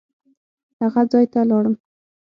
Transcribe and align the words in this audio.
هغه 0.81 1.01
ځای 1.11 1.25
ته 1.33 1.39
لاړم. 1.49 1.75